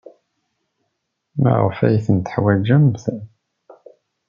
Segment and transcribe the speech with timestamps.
[1.41, 3.03] Maɣef ay tent-teḥwajemt?